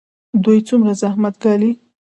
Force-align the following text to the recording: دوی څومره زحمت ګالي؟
دوی 0.43 0.59
څومره 0.67 0.91
زحمت 1.01 1.35
ګالي؟ 1.43 1.71